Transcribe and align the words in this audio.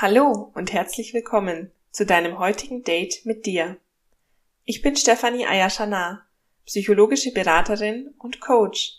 Hallo 0.00 0.52
und 0.54 0.72
herzlich 0.72 1.12
willkommen 1.12 1.72
zu 1.90 2.06
deinem 2.06 2.38
heutigen 2.38 2.84
Date 2.84 3.26
mit 3.26 3.46
dir. 3.46 3.78
Ich 4.64 4.80
bin 4.80 4.94
Stefanie 4.94 5.44
Ayashana, 5.44 6.24
psychologische 6.66 7.32
Beraterin 7.32 8.14
und 8.16 8.38
Coach. 8.38 8.92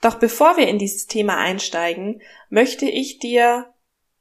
Doch 0.00 0.16
bevor 0.16 0.56
wir 0.56 0.68
in 0.68 0.78
dieses 0.78 1.06
Thema 1.06 1.38
einsteigen, 1.38 2.20
möchte 2.50 2.86
ich 2.86 3.18
dir 3.18 3.72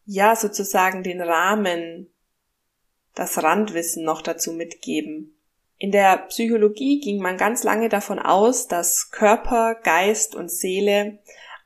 ja 0.05 0.35
sozusagen 0.35 1.03
den 1.03 1.21
Rahmen, 1.21 2.13
das 3.15 3.41
Randwissen 3.41 4.05
noch 4.05 4.21
dazu 4.21 4.53
mitgeben. 4.53 5.37
In 5.77 5.91
der 5.91 6.17
Psychologie 6.29 7.01
ging 7.01 7.21
man 7.21 7.37
ganz 7.37 7.63
lange 7.63 7.89
davon 7.89 8.19
aus, 8.19 8.67
dass 8.67 9.11
Körper, 9.11 9.75
Geist 9.75 10.35
und 10.35 10.49
Seele 10.49 11.19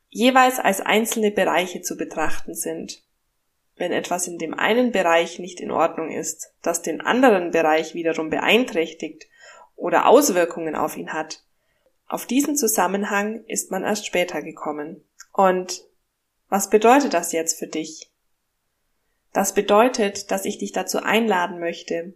jeweils 0.10 0.60
als 0.60 0.82
einzelne 0.82 1.30
Bereiche 1.30 1.82
zu 1.82 1.98
betrachten 1.98 2.56
sind 2.56 3.04
wenn 3.78 3.92
etwas 3.92 4.28
in 4.28 4.38
dem 4.38 4.54
einen 4.54 4.92
Bereich 4.92 5.40
nicht 5.40 5.60
in 5.60 5.72
Ordnung 5.72 6.12
ist, 6.12 6.52
das 6.62 6.82
den 6.82 7.02
anderen 7.02 7.52
Bereich 7.52 7.94
wiederum 7.94 8.30
beeinträchtigt 8.30 9.28
oder 9.76 10.08
Auswirkungen 10.08 10.76
auf 10.76 10.98
ihn 10.98 11.14
hat. 11.14 11.44
Auf 12.08 12.26
diesen 12.26 12.56
Zusammenhang 12.56 13.44
ist 13.46 13.72
man 13.72 13.84
erst 13.84 14.06
später 14.06 14.42
gekommen. 14.42 15.04
Und 15.34 15.84
was 16.50 16.70
bedeutet 16.70 17.14
das 17.14 17.32
jetzt 17.32 17.60
für 17.60 17.68
dich? 17.68 18.10
Das 19.34 19.54
bedeutet, 19.54 20.32
dass 20.32 20.46
ich 20.46 20.58
dich 20.58 20.72
dazu 20.72 21.00
einladen 21.00 21.60
möchte, 21.60 22.14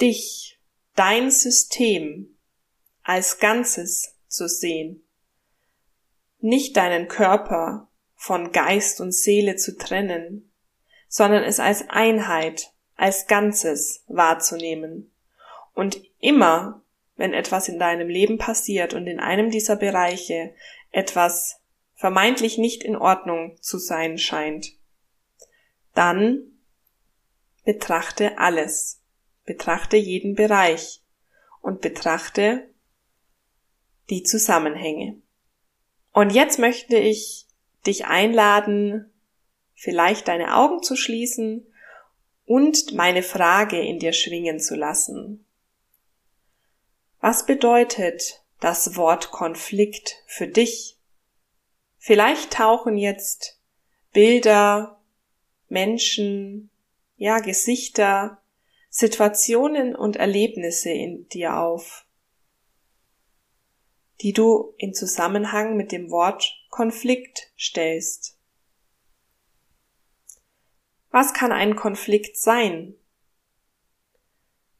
dich, 0.00 0.58
dein 0.94 1.30
System 1.30 2.36
als 3.02 3.38
Ganzes 3.38 4.14
zu 4.28 4.48
sehen, 4.48 5.02
nicht 6.38 6.76
deinen 6.76 7.08
Körper 7.08 7.88
von 8.14 8.52
Geist 8.52 9.00
und 9.00 9.12
Seele 9.12 9.56
zu 9.56 9.76
trennen, 9.76 10.50
sondern 11.16 11.44
es 11.44 11.60
als 11.60 11.88
Einheit, 11.90 12.72
als 12.96 13.28
Ganzes 13.28 14.02
wahrzunehmen. 14.08 15.12
Und 15.72 16.02
immer, 16.18 16.82
wenn 17.14 17.32
etwas 17.32 17.68
in 17.68 17.78
deinem 17.78 18.08
Leben 18.08 18.36
passiert 18.36 18.94
und 18.94 19.06
in 19.06 19.20
einem 19.20 19.52
dieser 19.52 19.76
Bereiche 19.76 20.56
etwas 20.90 21.60
vermeintlich 21.94 22.58
nicht 22.58 22.82
in 22.82 22.96
Ordnung 22.96 23.56
zu 23.60 23.78
sein 23.78 24.18
scheint, 24.18 24.72
dann 25.94 26.42
betrachte 27.64 28.38
alles, 28.38 29.00
betrachte 29.44 29.96
jeden 29.96 30.34
Bereich 30.34 31.00
und 31.62 31.80
betrachte 31.80 32.68
die 34.10 34.24
Zusammenhänge. 34.24 35.22
Und 36.12 36.30
jetzt 36.30 36.58
möchte 36.58 36.96
ich 36.96 37.46
dich 37.86 38.06
einladen, 38.06 39.13
vielleicht 39.74 40.28
deine 40.28 40.56
Augen 40.56 40.82
zu 40.82 40.96
schließen 40.96 41.66
und 42.46 42.92
meine 42.94 43.22
Frage 43.22 43.80
in 43.80 43.98
dir 43.98 44.12
schwingen 44.12 44.60
zu 44.60 44.74
lassen. 44.74 45.44
Was 47.20 47.46
bedeutet 47.46 48.42
das 48.60 48.96
Wort 48.96 49.30
Konflikt 49.30 50.22
für 50.26 50.46
dich? 50.46 50.98
Vielleicht 51.98 52.52
tauchen 52.52 52.98
jetzt 52.98 53.58
Bilder, 54.12 55.00
Menschen, 55.68 56.70
ja, 57.16 57.38
Gesichter, 57.38 58.42
Situationen 58.90 59.96
und 59.96 60.16
Erlebnisse 60.16 60.90
in 60.90 61.28
dir 61.30 61.58
auf, 61.58 62.06
die 64.20 64.32
du 64.32 64.74
in 64.76 64.94
Zusammenhang 64.94 65.76
mit 65.76 65.90
dem 65.90 66.10
Wort 66.10 66.54
Konflikt 66.70 67.50
stellst. 67.58 68.33
Was 71.14 71.32
kann 71.32 71.52
ein 71.52 71.76
Konflikt 71.76 72.36
sein? 72.36 72.96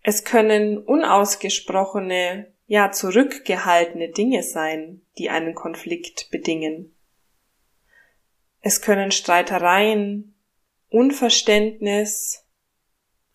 Es 0.03 0.25
können 0.25 0.78
unausgesprochene, 0.78 2.53
ja 2.67 2.91
zurückgehaltene 2.91 4.09
Dinge 4.09 4.43
sein, 4.43 5.03
die 5.17 5.31
einen 5.31 5.55
Konflikt 5.55 6.33
bedingen. 6.33 6.93
Es 8.62 8.83
können 8.83 9.12
Streitereien, 9.12 10.34
Unverständnis, 10.89 12.45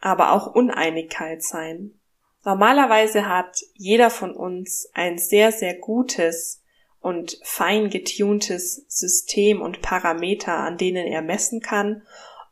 aber 0.02 0.34
auch 0.34 0.54
Uneinigkeit 0.54 1.42
sein. 1.42 1.98
Normalerweise 2.44 3.30
hat 3.30 3.62
jeder 3.76 4.10
von 4.10 4.36
uns 4.36 4.90
ein 4.94 5.18
sehr, 5.18 5.54
sehr 5.54 5.76
gutes 5.76 6.66
und 7.00 7.40
fein 7.44 7.90
getuntes 7.90 8.84
System 8.90 9.62
und 9.62 9.82
Parameter, 9.82 10.58
an 10.58 10.78
denen 10.78 11.08
er 11.08 11.22
messen 11.22 11.62
kann 11.62 12.02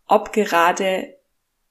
ob 0.07 0.33
gerade 0.33 1.17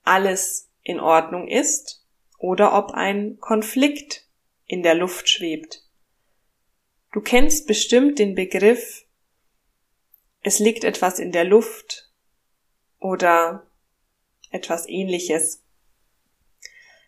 alles 0.02 0.70
in 0.82 1.00
Ordnung 1.00 1.48
ist 1.48 2.04
oder 2.38 2.74
ob 2.74 2.92
ein 2.92 3.38
Konflikt 3.40 4.26
in 4.66 4.82
der 4.82 4.94
Luft 4.94 5.28
schwebt. 5.28 5.82
Du 7.12 7.20
kennst 7.20 7.66
bestimmt 7.66 8.18
den 8.18 8.34
Begriff, 8.34 9.04
es 10.42 10.58
liegt 10.58 10.84
etwas 10.84 11.18
in 11.18 11.32
der 11.32 11.44
Luft 11.44 12.10
oder 13.00 13.66
etwas 14.50 14.88
ähnliches. 14.88 15.64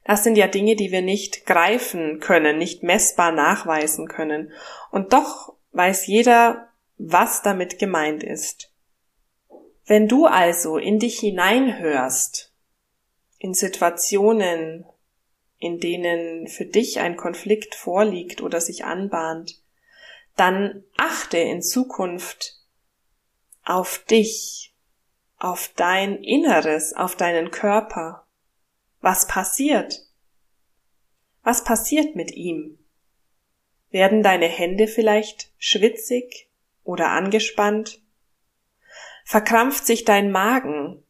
Das 0.05 0.25
sind 0.25 0.37
ja 0.37 0.47
Dinge, 0.47 0.75
die 0.75 0.91
wir 0.91 1.03
nicht 1.03 1.44
greifen 1.44 2.19
können, 2.19 2.56
nicht 2.56 2.83
messbar 2.83 3.31
nachweisen 3.31 4.09
können. 4.09 4.50
Und 4.91 5.12
doch 5.12 5.55
weiß 5.72 6.06
jeder, 6.06 6.72
was 6.97 7.43
damit 7.43 7.78
gemeint 7.78 8.22
ist. 8.22 8.72
Wenn 9.88 10.06
du 10.06 10.26
also 10.26 10.76
in 10.76 10.99
dich 10.99 11.19
hineinhörst, 11.19 12.53
in 13.38 13.54
Situationen, 13.54 14.84
in 15.59 15.81
denen 15.81 16.47
für 16.47 16.66
dich 16.66 17.00
ein 17.00 17.16
Konflikt 17.16 17.75
vorliegt 17.75 18.43
oder 18.43 18.60
sich 18.60 18.84
anbahnt, 18.84 19.62
dann 20.37 20.84
achte 20.99 21.38
in 21.38 21.62
Zukunft 21.62 22.60
auf 23.65 24.04
dich, 24.04 24.75
auf 25.38 25.72
dein 25.75 26.22
Inneres, 26.22 26.93
auf 26.93 27.16
deinen 27.16 27.50
Körper. 27.50 28.26
Was 29.00 29.26
passiert? 29.26 30.06
Was 31.43 31.65
passiert 31.65 32.15
mit 32.15 32.32
ihm? 32.32 32.78
Werden 33.88 34.22
deine 34.22 34.49
Hände 34.49 34.87
vielleicht 34.87 35.50
schwitzig 35.56 36.50
oder 36.84 37.09
angespannt? 37.09 38.03
Verkrampft 39.31 39.84
sich 39.84 40.06
dein 40.06 40.31
Magen? 40.31 41.05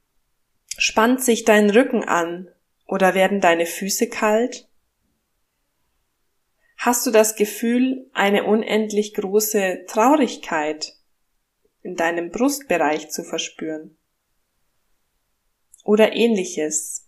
Spannt 0.76 1.22
sich 1.22 1.44
dein 1.44 1.70
Rücken 1.70 2.02
an? 2.02 2.48
Oder 2.84 3.14
werden 3.14 3.40
deine 3.40 3.64
Füße 3.64 4.08
kalt? 4.08 4.68
Hast 6.78 7.06
du 7.06 7.12
das 7.12 7.36
Gefühl, 7.36 8.10
eine 8.14 8.42
unendlich 8.42 9.14
große 9.14 9.84
Traurigkeit 9.86 10.96
in 11.82 11.94
deinem 11.94 12.32
Brustbereich 12.32 13.08
zu 13.08 13.22
verspüren? 13.22 13.96
Oder 15.84 16.12
ähnliches. 16.12 17.06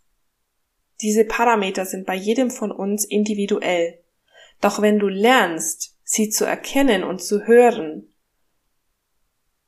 Diese 1.01 1.25
Parameter 1.25 1.87
sind 1.87 2.07
bei 2.07 2.15
jedem 2.15 2.53
von 2.53 2.71
uns 2.71 3.05
individuell. 3.05 3.99
Doch 4.61 4.81
wenn 4.81 5.01
du 5.01 5.09
lernst, 5.09 5.99
sie 6.05 6.31
zu 6.31 6.45
erkennen 6.45 7.03
und 7.03 7.21
zu 7.21 7.49
hören, 7.49 8.10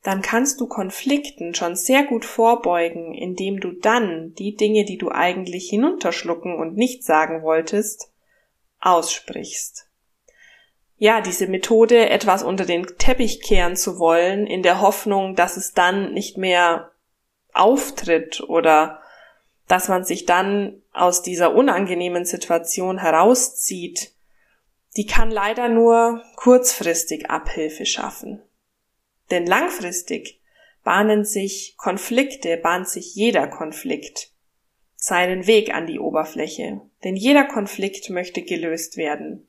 dann 0.03 0.21
kannst 0.21 0.61
du 0.61 0.67
Konflikten 0.67 1.55
schon 1.55 1.77
sehr 1.77 2.05
gut 2.05 2.25
vorbeugen, 2.25 3.15
indem 3.15 3.61
du 3.61 3.73
dann 3.73 4.35
die 4.35 4.57
Dinge, 4.57 4.85
die 4.85 4.99
du 4.99 5.11
eigentlich 5.11 5.69
hinunterschlucken 5.71 6.57
und 6.57 6.77
nicht 6.77 7.05
sagen 7.05 7.43
wolltest, 7.43 8.11
aussprichst. 8.81 9.87
Ja, 10.97 11.21
diese 11.21 11.47
Methode, 11.47 12.11
etwas 12.11 12.43
unter 12.43 12.65
den 12.65 12.87
Teppich 12.99 13.43
kehren 13.43 13.77
zu 13.77 13.99
wollen, 13.99 14.47
in 14.47 14.63
der 14.63 14.81
Hoffnung, 14.81 15.37
dass 15.37 15.57
es 15.57 15.73
dann 15.73 16.13
nicht 16.13 16.37
mehr 16.37 16.91
auftritt 17.53 18.41
oder 18.41 19.01
dass 19.69 19.89
man 19.89 20.05
sich 20.05 20.27
dann 20.27 20.83
aus 20.93 21.23
dieser 21.23 21.55
unangenehmen 21.55 22.25
Situation 22.25 22.99
herauszieht, 22.99 24.13
die 24.97 25.07
kann 25.07 25.31
leider 25.31 25.69
nur 25.69 26.23
kurzfristig 26.37 27.31
Abhilfe 27.31 27.87
schaffen. 27.87 28.43
Denn 29.31 29.47
langfristig 29.47 30.41
bahnen 30.85 31.25
sich 31.25 31.77
Konflikte, 31.77 32.57
bahnt 32.57 32.89
sich 32.89 33.15
jeder 33.15 33.47
Konflikt 33.47 34.33
seinen 34.97 35.47
Weg 35.47 35.75
an 35.75 35.87
die 35.87 35.99
Oberfläche, 35.99 36.81
denn 37.03 37.17
jeder 37.17 37.45
Konflikt 37.45 38.09
möchte 38.11 38.43
gelöst 38.43 38.97
werden. 38.97 39.49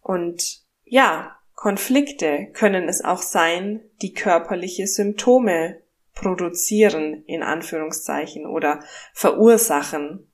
Und 0.00 0.62
ja, 0.84 1.36
Konflikte 1.54 2.48
können 2.52 2.88
es 2.88 3.04
auch 3.04 3.22
sein, 3.22 3.80
die 4.02 4.12
körperliche 4.12 4.86
Symptome 4.86 5.82
produzieren, 6.14 7.22
in 7.26 7.42
Anführungszeichen, 7.42 8.46
oder 8.46 8.82
verursachen. 9.12 10.32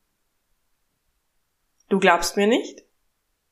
Du 1.89 1.99
glaubst 1.99 2.37
mir 2.37 2.47
nicht? 2.47 2.86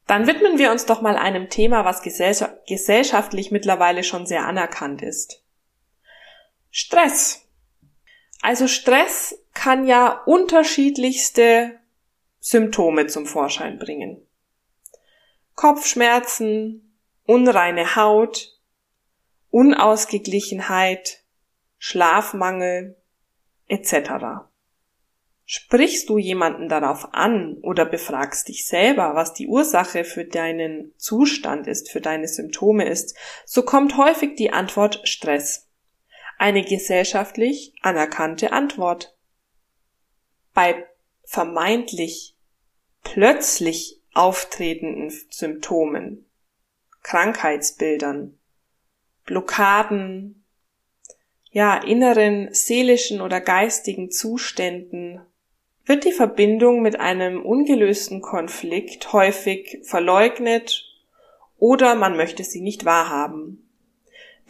Dann 0.06 0.26
widmen 0.26 0.58
wir 0.58 0.70
uns 0.70 0.84
doch 0.86 1.00
mal 1.00 1.16
einem 1.16 1.48
Thema, 1.48 1.84
was 1.84 2.02
gesellschaftlich 2.02 3.50
mittlerweile 3.50 4.04
schon 4.04 4.26
sehr 4.26 4.46
anerkannt 4.46 5.02
ist. 5.02 5.42
Stress. 6.70 7.48
Also 8.42 8.68
Stress 8.68 9.38
kann 9.54 9.86
ja 9.86 10.22
unterschiedlichste 10.26 11.80
Symptome 12.40 13.06
zum 13.06 13.24
Vorschein 13.24 13.78
bringen. 13.78 14.26
Kopfschmerzen, 15.54 16.98
unreine 17.24 17.96
Haut, 17.96 18.58
Unausgeglichenheit, 19.50 21.22
Schlafmangel 21.78 23.00
etc. 23.68 24.44
Sprichst 25.46 26.08
du 26.08 26.16
jemanden 26.16 26.70
darauf 26.70 27.12
an 27.12 27.58
oder 27.60 27.84
befragst 27.84 28.48
dich 28.48 28.66
selber, 28.66 29.14
was 29.14 29.34
die 29.34 29.46
Ursache 29.46 30.04
für 30.04 30.24
deinen 30.24 30.94
Zustand 30.96 31.66
ist, 31.66 31.90
für 31.90 32.00
deine 32.00 32.28
Symptome 32.28 32.88
ist, 32.88 33.14
so 33.44 33.62
kommt 33.62 33.98
häufig 33.98 34.36
die 34.36 34.52
Antwort 34.52 35.06
Stress. 35.06 35.68
Eine 36.38 36.64
gesellschaftlich 36.64 37.74
anerkannte 37.82 38.52
Antwort. 38.52 39.16
Bei 40.54 40.86
vermeintlich 41.24 42.38
plötzlich 43.02 44.00
auftretenden 44.14 45.12
Symptomen, 45.28 46.24
Krankheitsbildern, 47.02 48.38
Blockaden, 49.26 50.44
ja, 51.50 51.76
inneren 51.76 52.52
seelischen 52.52 53.20
oder 53.20 53.40
geistigen 53.40 54.10
Zuständen 54.10 55.20
wird 55.86 56.04
die 56.04 56.12
Verbindung 56.12 56.82
mit 56.82 56.98
einem 56.98 57.42
ungelösten 57.42 58.20
Konflikt 58.20 59.12
häufig 59.12 59.80
verleugnet 59.82 60.84
oder 61.58 61.94
man 61.94 62.16
möchte 62.16 62.42
sie 62.44 62.60
nicht 62.60 62.84
wahrhaben. 62.84 63.60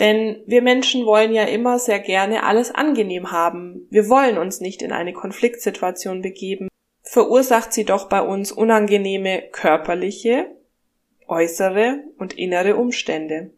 Denn 0.00 0.42
wir 0.46 0.62
Menschen 0.62 1.06
wollen 1.06 1.32
ja 1.32 1.44
immer 1.44 1.78
sehr 1.78 2.00
gerne 2.00 2.44
alles 2.44 2.72
angenehm 2.72 3.30
haben. 3.30 3.86
Wir 3.90 4.08
wollen 4.08 4.38
uns 4.38 4.60
nicht 4.60 4.82
in 4.82 4.92
eine 4.92 5.12
Konfliktsituation 5.12 6.22
begeben. 6.22 6.68
Verursacht 7.02 7.72
sie 7.72 7.84
doch 7.84 8.08
bei 8.08 8.20
uns 8.20 8.50
unangenehme 8.50 9.42
körperliche, 9.52 10.46
äußere 11.28 12.02
und 12.18 12.36
innere 12.36 12.76
Umstände. 12.76 13.52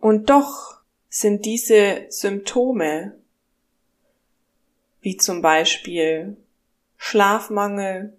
Und 0.00 0.30
doch 0.30 0.80
sind 1.08 1.44
diese 1.44 2.06
Symptome 2.08 3.18
wie 5.04 5.18
zum 5.18 5.42
Beispiel 5.42 6.38
Schlafmangel, 6.96 8.16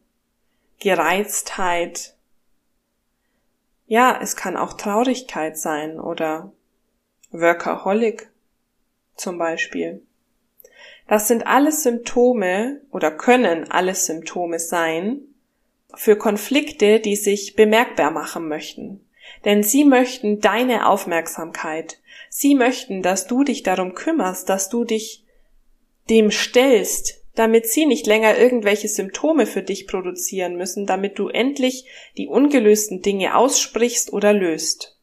Gereiztheit. 0.79 2.13
Ja, 3.87 4.19
es 4.21 4.35
kann 4.35 4.55
auch 4.55 4.73
Traurigkeit 4.73 5.57
sein 5.57 5.99
oder 5.99 6.51
Workaholic 7.31 8.29
zum 9.15 9.39
Beispiel. 9.39 10.03
Das 11.07 11.27
sind 11.27 11.47
alles 11.47 11.81
Symptome 11.81 12.81
oder 12.91 13.09
können 13.09 13.71
alles 13.71 14.05
Symptome 14.05 14.59
sein 14.59 15.21
für 15.95 16.15
Konflikte, 16.15 16.99
die 16.99 17.15
sich 17.15 17.55
bemerkbar 17.55 18.11
machen 18.11 18.47
möchten. 18.47 19.03
Denn 19.43 19.63
sie 19.63 19.85
möchten 19.85 20.39
deine 20.39 20.87
Aufmerksamkeit. 20.87 21.99
Sie 22.29 22.53
möchten, 22.53 23.01
dass 23.01 23.25
du 23.25 23.43
dich 23.43 23.63
darum 23.63 23.95
kümmerst, 23.95 24.49
dass 24.49 24.69
du 24.69 24.83
dich 24.83 25.24
dem 26.09 26.31
stellst, 26.31 27.21
damit 27.35 27.67
sie 27.67 27.85
nicht 27.85 28.07
länger 28.07 28.37
irgendwelche 28.37 28.87
Symptome 28.87 29.45
für 29.45 29.61
dich 29.61 29.87
produzieren 29.87 30.55
müssen, 30.55 30.85
damit 30.85 31.19
du 31.19 31.27
endlich 31.27 31.85
die 32.17 32.27
ungelösten 32.27 33.01
Dinge 33.01 33.35
aussprichst 33.35 34.13
oder 34.13 34.33
löst. 34.33 34.97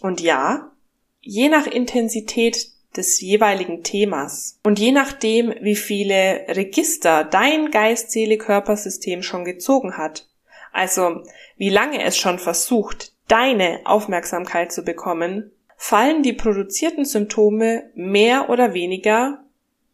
Und 0.00 0.20
ja, 0.20 0.72
je 1.20 1.48
nach 1.48 1.66
Intensität 1.66 2.70
des 2.96 3.20
jeweiligen 3.20 3.82
Themas 3.82 4.58
und 4.62 4.78
je 4.78 4.92
nachdem, 4.92 5.54
wie 5.60 5.76
viele 5.76 6.46
Register 6.48 7.24
dein 7.24 7.70
Geist, 7.70 8.10
Seele, 8.10 8.38
Körpersystem 8.38 9.22
schon 9.22 9.44
gezogen 9.44 9.98
hat, 9.98 10.28
also 10.72 11.22
wie 11.56 11.70
lange 11.70 12.02
es 12.02 12.16
schon 12.16 12.38
versucht, 12.38 13.12
deine 13.28 13.80
Aufmerksamkeit 13.84 14.72
zu 14.72 14.82
bekommen, 14.82 15.50
fallen 15.76 16.22
die 16.22 16.32
produzierten 16.32 17.04
Symptome 17.04 17.90
mehr 17.94 18.48
oder 18.48 18.72
weniger 18.72 19.45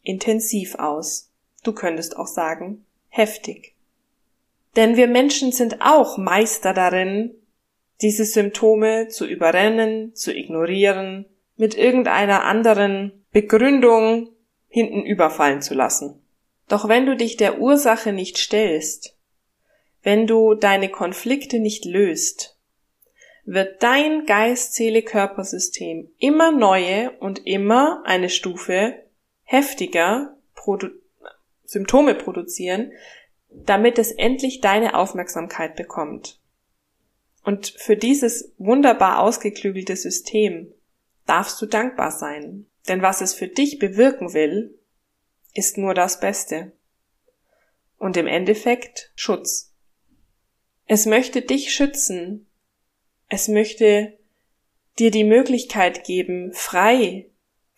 intensiv 0.02 0.74
aus. 0.76 1.30
Du 1.62 1.72
könntest 1.72 2.16
auch 2.16 2.26
sagen, 2.26 2.84
heftig. 3.08 3.74
Denn 4.76 4.96
wir 4.96 5.06
Menschen 5.06 5.52
sind 5.52 5.80
auch 5.80 6.18
Meister 6.18 6.72
darin, 6.72 7.34
diese 8.00 8.24
Symptome 8.24 9.08
zu 9.08 9.26
überrennen, 9.26 10.14
zu 10.14 10.34
ignorieren, 10.34 11.26
mit 11.56 11.76
irgendeiner 11.76 12.44
anderen 12.44 13.24
Begründung 13.30 14.30
hinten 14.68 15.02
überfallen 15.02 15.62
zu 15.62 15.74
lassen. 15.74 16.20
Doch 16.68 16.88
wenn 16.88 17.06
du 17.06 17.16
dich 17.16 17.36
der 17.36 17.60
Ursache 17.60 18.12
nicht 18.12 18.38
stellst, 18.38 19.16
wenn 20.02 20.26
du 20.26 20.54
deine 20.54 20.88
Konflikte 20.88 21.60
nicht 21.60 21.84
löst, 21.84 22.58
wird 23.44 23.82
dein 23.82 24.24
Geist, 24.26 24.74
Seele, 24.74 25.02
Körpersystem 25.02 26.10
immer 26.18 26.52
neue 26.52 27.10
und 27.18 27.46
immer 27.46 28.02
eine 28.04 28.30
Stufe 28.30 29.02
heftiger 29.52 30.34
produ 30.54 30.88
Symptome 31.64 32.14
produzieren, 32.14 32.92
damit 33.50 33.98
es 33.98 34.10
endlich 34.12 34.60
deine 34.60 34.94
Aufmerksamkeit 34.94 35.76
bekommt. 35.76 36.40
Und 37.44 37.68
für 37.68 37.96
dieses 37.96 38.52
wunderbar 38.56 39.20
ausgeklügelte 39.20 39.96
System 39.96 40.72
darfst 41.26 41.60
du 41.60 41.66
dankbar 41.66 42.10
sein. 42.10 42.66
Denn 42.88 43.02
was 43.02 43.20
es 43.20 43.34
für 43.34 43.48
dich 43.48 43.78
bewirken 43.78 44.32
will, 44.32 44.78
ist 45.54 45.76
nur 45.78 45.94
das 45.94 46.18
Beste. 46.18 46.72
Und 47.98 48.16
im 48.16 48.26
Endeffekt 48.26 49.12
Schutz. 49.14 49.74
Es 50.86 51.06
möchte 51.06 51.42
dich 51.42 51.74
schützen. 51.74 52.46
Es 53.28 53.48
möchte 53.48 54.18
dir 54.98 55.10
die 55.10 55.24
Möglichkeit 55.24 56.04
geben, 56.04 56.52
frei 56.52 57.26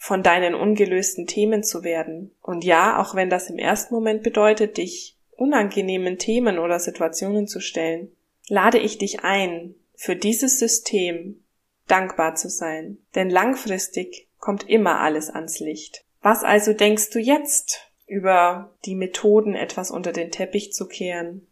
von 0.05 0.23
deinen 0.23 0.55
ungelösten 0.55 1.27
Themen 1.27 1.63
zu 1.63 1.83
werden. 1.83 2.31
Und 2.43 2.63
ja, 2.63 3.01
auch 3.01 3.15
wenn 3.15 3.31
das 3.31 3.49
im 3.49 3.57
ersten 3.57 3.95
Moment 3.95 4.23
bedeutet, 4.23 4.77
dich 4.77 5.17
unangenehmen 5.31 6.19
Themen 6.19 6.59
oder 6.59 6.79
Situationen 6.79 7.49
zu 7.49 7.59
stellen, 7.59 8.15
lade 8.47 8.79
ich 8.79 8.99
dich 8.99 9.21
ein, 9.25 9.75
für 9.95 10.15
dieses 10.15 10.59
System 10.59 11.43
dankbar 11.87 12.35
zu 12.35 12.51
sein. 12.51 12.99
Denn 13.15 13.31
langfristig 13.31 14.29
kommt 14.39 14.69
immer 14.69 15.01
alles 15.01 15.31
ans 15.31 15.59
Licht. 15.59 16.05
Was 16.21 16.45
also 16.45 16.75
denkst 16.75 17.09
du 17.09 17.19
jetzt 17.19 17.91
über 18.07 18.77
die 18.85 18.97
Methoden, 18.97 19.55
etwas 19.55 19.91
unter 19.91 20.13
den 20.13 20.31
Teppich 20.31 20.75
zu 20.75 20.87
kehren, 20.87 21.47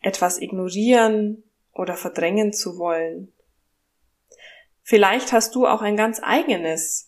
etwas 0.00 0.40
ignorieren 0.40 1.42
oder 1.72 1.96
verdrängen 1.96 2.52
zu 2.52 2.78
wollen? 2.78 3.32
Vielleicht 4.84 5.32
hast 5.32 5.56
du 5.56 5.66
auch 5.66 5.82
ein 5.82 5.96
ganz 5.96 6.20
eigenes 6.22 7.07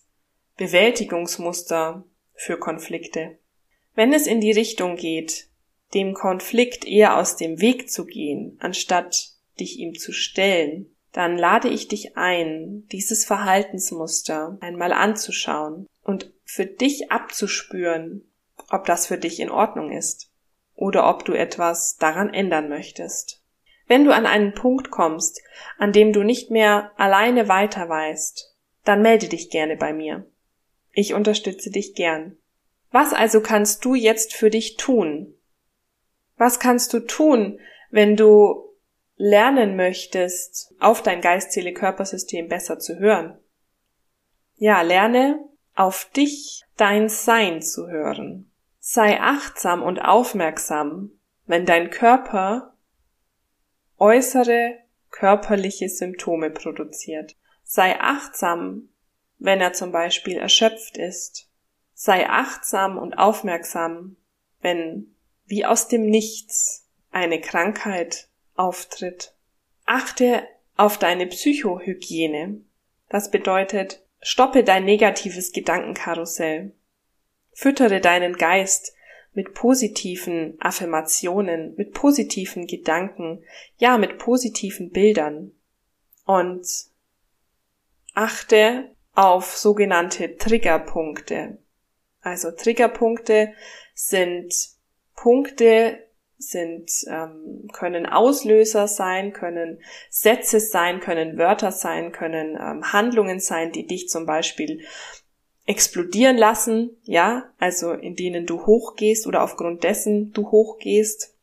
Bewältigungsmuster 0.61 2.03
für 2.35 2.55
Konflikte. 2.55 3.39
Wenn 3.95 4.13
es 4.13 4.27
in 4.27 4.41
die 4.41 4.51
Richtung 4.51 4.95
geht, 4.95 5.47
dem 5.95 6.13
Konflikt 6.13 6.85
eher 6.85 7.17
aus 7.17 7.35
dem 7.35 7.61
Weg 7.61 7.89
zu 7.89 8.05
gehen, 8.05 8.59
anstatt 8.59 9.31
dich 9.59 9.79
ihm 9.79 9.97
zu 9.97 10.11
stellen, 10.11 10.95
dann 11.13 11.35
lade 11.35 11.67
ich 11.67 11.87
dich 11.87 12.15
ein, 12.15 12.85
dieses 12.91 13.25
Verhaltensmuster 13.25 14.59
einmal 14.61 14.93
anzuschauen 14.93 15.87
und 16.03 16.31
für 16.43 16.67
dich 16.67 17.11
abzuspüren, 17.11 18.31
ob 18.69 18.85
das 18.85 19.07
für 19.07 19.17
dich 19.17 19.39
in 19.39 19.49
Ordnung 19.49 19.91
ist 19.91 20.31
oder 20.75 21.09
ob 21.09 21.25
du 21.25 21.33
etwas 21.33 21.97
daran 21.97 22.35
ändern 22.35 22.69
möchtest. 22.69 23.43
Wenn 23.87 24.05
du 24.05 24.13
an 24.13 24.27
einen 24.27 24.53
Punkt 24.53 24.91
kommst, 24.91 25.41
an 25.79 25.91
dem 25.91 26.13
du 26.13 26.21
nicht 26.21 26.51
mehr 26.51 26.91
alleine 26.97 27.47
weiter 27.47 27.89
weißt, 27.89 28.55
dann 28.83 29.01
melde 29.01 29.27
dich 29.27 29.49
gerne 29.49 29.75
bei 29.75 29.91
mir. 29.91 30.30
Ich 30.91 31.13
unterstütze 31.13 31.71
dich 31.71 31.95
gern. 31.95 32.37
Was 32.91 33.13
also 33.13 33.41
kannst 33.41 33.85
du 33.85 33.95
jetzt 33.95 34.33
für 34.33 34.49
dich 34.49 34.77
tun? 34.77 35.33
Was 36.37 36.59
kannst 36.59 36.93
du 36.93 36.99
tun, 36.99 37.59
wenn 37.89 38.15
du 38.15 38.75
lernen 39.15 39.75
möchtest, 39.75 40.73
auf 40.79 41.01
dein 41.01 41.21
Geist, 41.21 41.51
Seele, 41.51 41.73
Körpersystem 41.73 42.47
besser 42.47 42.79
zu 42.79 42.99
hören? 42.99 43.37
Ja, 44.55 44.81
lerne 44.81 45.39
auf 45.75 46.09
dich, 46.15 46.63
dein 46.77 47.07
Sein 47.09 47.61
zu 47.61 47.87
hören. 47.87 48.51
Sei 48.79 49.19
achtsam 49.21 49.83
und 49.83 49.99
aufmerksam, 49.99 51.11
wenn 51.45 51.65
dein 51.65 51.89
Körper 51.89 52.75
äußere 53.97 54.79
körperliche 55.11 55.87
Symptome 55.89 56.49
produziert. 56.49 57.35
Sei 57.63 57.99
achtsam, 57.99 58.89
wenn 59.41 59.59
er 59.59 59.73
zum 59.73 59.91
Beispiel 59.91 60.37
erschöpft 60.37 60.97
ist. 60.97 61.49
Sei 61.93 62.29
achtsam 62.29 62.97
und 62.97 63.15
aufmerksam, 63.15 64.15
wenn 64.61 65.15
wie 65.45 65.65
aus 65.65 65.87
dem 65.87 66.05
Nichts 66.05 66.87
eine 67.09 67.41
Krankheit 67.41 68.29
auftritt. 68.55 69.33
Achte 69.85 70.47
auf 70.77 70.99
deine 70.99 71.25
Psychohygiene. 71.25 72.61
Das 73.09 73.31
bedeutet, 73.31 74.03
stoppe 74.21 74.63
dein 74.63 74.85
negatives 74.85 75.51
Gedankenkarussell. 75.51 76.73
Füttere 77.51 77.99
deinen 77.99 78.37
Geist 78.37 78.93
mit 79.33 79.55
positiven 79.55 80.55
Affirmationen, 80.59 81.73
mit 81.77 81.93
positiven 81.93 82.67
Gedanken, 82.67 83.43
ja, 83.77 83.97
mit 83.97 84.19
positiven 84.19 84.91
Bildern. 84.91 85.51
Und 86.25 86.67
achte 88.13 88.95
auf 89.13 89.57
sogenannte 89.57 90.37
Triggerpunkte. 90.37 91.57
Also 92.21 92.51
Triggerpunkte 92.51 93.53
sind 93.93 94.53
Punkte, 95.15 95.99
sind 96.37 96.91
ähm, 97.07 97.69
können 97.71 98.05
Auslöser 98.05 98.87
sein, 98.87 99.33
können 99.33 99.79
Sätze 100.09 100.59
sein, 100.59 100.99
können 100.99 101.37
Wörter 101.37 101.71
sein, 101.71 102.11
können 102.11 102.57
ähm, 102.59 102.91
Handlungen 102.91 103.39
sein, 103.39 103.71
die 103.71 103.85
dich 103.85 104.09
zum 104.09 104.25
Beispiel 104.25 104.81
explodieren 105.65 106.37
lassen, 106.37 106.97
ja, 107.03 107.51
also 107.59 107.91
in 107.91 108.15
denen 108.15 108.45
du 108.45 108.65
hochgehst 108.65 109.27
oder 109.27 109.43
aufgrund 109.43 109.83
dessen 109.83 110.33
du 110.33 110.49
hochgehst. 110.49 111.35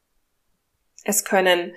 Es 1.05 1.25
können 1.25 1.73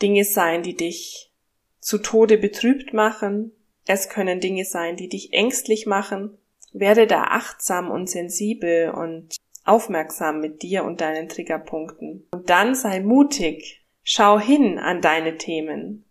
Dinge 0.00 0.24
sein, 0.24 0.62
die 0.62 0.74
dich 0.74 1.32
zu 1.80 1.98
Tode 1.98 2.38
betrübt 2.38 2.92
machen. 2.92 3.52
Es 3.86 4.08
können 4.08 4.40
Dinge 4.40 4.64
sein, 4.64 4.96
die 4.96 5.08
dich 5.08 5.32
ängstlich 5.32 5.86
machen. 5.86 6.36
Werde 6.72 7.06
da 7.06 7.22
achtsam 7.22 7.90
und 7.90 8.10
sensibel 8.10 8.90
und 8.90 9.36
aufmerksam 9.64 10.40
mit 10.40 10.62
dir 10.62 10.84
und 10.84 11.00
deinen 11.00 11.28
Triggerpunkten. 11.28 12.26
Und 12.32 12.50
dann 12.50 12.74
sei 12.74 13.00
mutig. 13.00 13.84
Schau 14.02 14.38
hin 14.38 14.78
an 14.78 15.00
deine 15.00 15.36
Themen. 15.36 16.04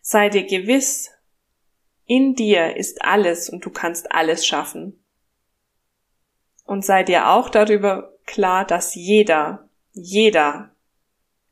Sei 0.00 0.28
dir 0.28 0.44
gewiss, 0.44 1.10
in 2.06 2.34
dir 2.34 2.76
ist 2.76 3.02
alles 3.02 3.48
und 3.48 3.64
du 3.64 3.70
kannst 3.70 4.12
alles 4.12 4.44
schaffen. 4.44 5.04
Und 6.64 6.84
sei 6.84 7.04
dir 7.04 7.28
auch 7.28 7.48
darüber 7.48 8.12
klar, 8.26 8.64
dass 8.64 8.94
jeder, 8.94 9.68
jeder, 9.92 10.74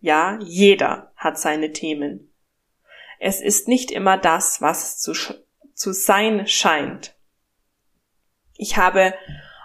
ja, 0.00 0.38
jeder 0.42 1.12
hat 1.16 1.38
seine 1.38 1.72
Themen. 1.72 2.29
Es 3.20 3.40
ist 3.40 3.68
nicht 3.68 3.90
immer 3.90 4.16
das, 4.16 4.60
was 4.62 4.98
zu, 4.98 5.12
zu 5.74 5.92
sein 5.92 6.48
scheint. 6.48 7.14
Ich 8.56 8.78
habe 8.78 9.14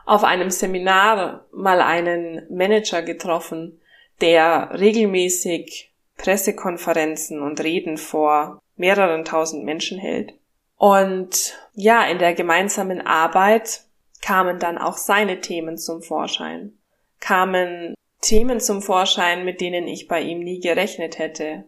auf 0.06 0.24
einem 0.24 0.52
Seminar 0.52 1.46
mal 1.52 1.82
einen 1.82 2.46
Manager 2.56 3.02
getroffen, 3.02 3.82
der 4.22 4.72
regelmäßig 4.78 5.92
Pressekonferenzen 6.18 7.42
und 7.42 7.62
Reden 7.64 7.98
vor 7.98 8.62
mehreren 8.76 9.24
tausend 9.26 9.64
Menschen 9.64 9.98
hält. 9.98 10.34
Und 10.78 11.58
ja, 11.74 12.04
in 12.06 12.20
der 12.20 12.34
gemeinsamen 12.34 13.02
Arbeit 13.02 13.86
kamen 14.22 14.60
dann 14.60 14.78
auch 14.78 14.98
seine 14.98 15.40
Themen 15.40 15.78
zum 15.78 16.02
Vorschein, 16.02 16.78
kamen 17.22 17.96
Themen 18.22 18.60
zum 18.60 18.82
Vorschein, 18.82 19.46
mit 19.46 19.62
denen 19.62 19.88
ich 19.88 20.10
bei 20.10 20.22
ihm 20.22 20.40
nie 20.40 20.60
gerechnet 20.60 21.20
hätte. 21.20 21.64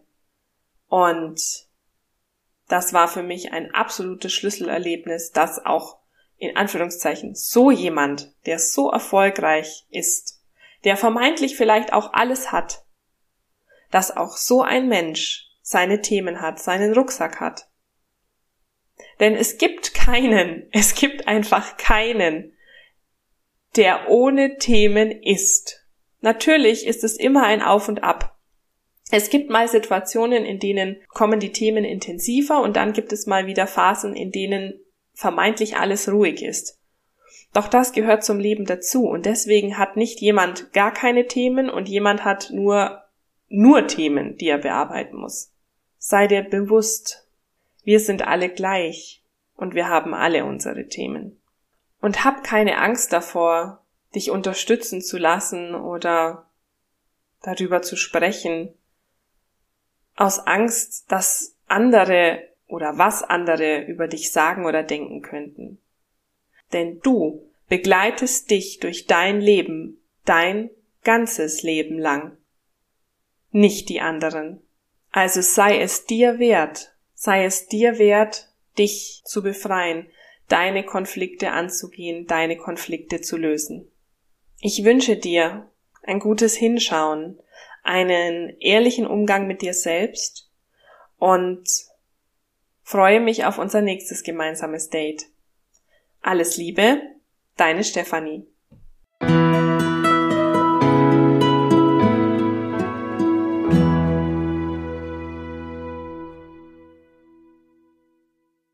Und 0.88 1.67
das 2.68 2.92
war 2.92 3.08
für 3.08 3.22
mich 3.22 3.52
ein 3.52 3.74
absolutes 3.74 4.32
Schlüsselerlebnis, 4.32 5.32
dass 5.32 5.64
auch 5.64 5.98
in 6.36 6.56
Anführungszeichen 6.56 7.34
so 7.34 7.70
jemand, 7.70 8.32
der 8.46 8.58
so 8.58 8.90
erfolgreich 8.90 9.86
ist, 9.90 10.40
der 10.84 10.96
vermeintlich 10.96 11.56
vielleicht 11.56 11.92
auch 11.92 12.12
alles 12.12 12.52
hat, 12.52 12.84
dass 13.90 14.16
auch 14.16 14.36
so 14.36 14.62
ein 14.62 14.88
Mensch 14.88 15.48
seine 15.62 16.00
Themen 16.00 16.40
hat, 16.40 16.60
seinen 16.60 16.92
Rucksack 16.92 17.40
hat. 17.40 17.68
Denn 19.18 19.34
es 19.34 19.58
gibt 19.58 19.94
keinen, 19.94 20.68
es 20.72 20.94
gibt 20.94 21.26
einfach 21.26 21.76
keinen, 21.76 22.56
der 23.76 24.08
ohne 24.08 24.56
Themen 24.58 25.10
ist. 25.10 25.84
Natürlich 26.20 26.86
ist 26.86 27.04
es 27.04 27.16
immer 27.16 27.44
ein 27.44 27.62
Auf 27.62 27.88
und 27.88 28.02
Ab. 28.02 28.37
Es 29.10 29.30
gibt 29.30 29.50
mal 29.50 29.68
Situationen, 29.68 30.44
in 30.44 30.58
denen 30.58 30.96
kommen 31.08 31.40
die 31.40 31.52
Themen 31.52 31.84
intensiver 31.84 32.60
und 32.60 32.76
dann 32.76 32.92
gibt 32.92 33.12
es 33.12 33.26
mal 33.26 33.46
wieder 33.46 33.66
Phasen, 33.66 34.14
in 34.14 34.32
denen 34.32 34.80
vermeintlich 35.14 35.76
alles 35.76 36.10
ruhig 36.10 36.42
ist. 36.42 36.78
Doch 37.54 37.68
das 37.68 37.92
gehört 37.92 38.22
zum 38.22 38.38
Leben 38.38 38.66
dazu 38.66 39.08
und 39.08 39.24
deswegen 39.24 39.78
hat 39.78 39.96
nicht 39.96 40.20
jemand 40.20 40.72
gar 40.72 40.92
keine 40.92 41.26
Themen 41.26 41.70
und 41.70 41.88
jemand 41.88 42.24
hat 42.24 42.50
nur 42.52 43.02
nur 43.48 43.86
Themen, 43.86 44.36
die 44.36 44.48
er 44.48 44.58
bearbeiten 44.58 45.16
muss. 45.16 45.52
Sei 45.96 46.26
dir 46.26 46.42
bewusst, 46.42 47.26
wir 47.82 48.00
sind 48.00 48.26
alle 48.26 48.50
gleich 48.50 49.22
und 49.56 49.74
wir 49.74 49.88
haben 49.88 50.12
alle 50.12 50.44
unsere 50.44 50.86
Themen. 50.86 51.40
Und 52.00 52.24
hab 52.24 52.44
keine 52.44 52.78
Angst 52.78 53.12
davor, 53.12 53.82
dich 54.14 54.30
unterstützen 54.30 55.00
zu 55.00 55.16
lassen 55.16 55.74
oder 55.74 56.46
darüber 57.42 57.82
zu 57.82 57.96
sprechen, 57.96 58.74
aus 60.18 60.40
Angst, 60.40 61.10
dass 61.10 61.56
andere 61.68 62.42
oder 62.66 62.98
was 62.98 63.22
andere 63.22 63.84
über 63.84 64.08
dich 64.08 64.32
sagen 64.32 64.66
oder 64.66 64.82
denken 64.82 65.22
könnten. 65.22 65.78
Denn 66.72 67.00
du 67.00 67.48
begleitest 67.68 68.50
dich 68.50 68.80
durch 68.80 69.06
dein 69.06 69.40
Leben, 69.40 70.02
dein 70.24 70.70
ganzes 71.04 71.62
Leben 71.62 71.98
lang, 71.98 72.36
nicht 73.52 73.88
die 73.88 74.00
anderen. 74.00 74.60
Also 75.12 75.40
sei 75.40 75.80
es 75.80 76.04
dir 76.04 76.40
wert, 76.40 76.94
sei 77.14 77.44
es 77.44 77.68
dir 77.68 77.98
wert, 77.98 78.48
dich 78.76 79.22
zu 79.24 79.42
befreien, 79.42 80.08
deine 80.48 80.84
Konflikte 80.84 81.52
anzugehen, 81.52 82.26
deine 82.26 82.56
Konflikte 82.56 83.20
zu 83.20 83.36
lösen. 83.36 83.90
Ich 84.60 84.84
wünsche 84.84 85.16
dir 85.16 85.70
ein 86.02 86.18
gutes 86.18 86.56
Hinschauen, 86.56 87.38
einen 87.88 88.56
ehrlichen 88.60 89.06
Umgang 89.06 89.46
mit 89.46 89.62
dir 89.62 89.74
selbst 89.74 90.50
und 91.16 91.68
Freue 92.90 93.20
mich 93.20 93.44
auf 93.44 93.58
unser 93.58 93.82
nächstes 93.82 94.22
gemeinsames 94.22 94.88
Date. 94.88 95.26
Alles 96.22 96.56
Liebe, 96.56 97.02
deine 97.58 97.84
Stefanie. 97.84 98.46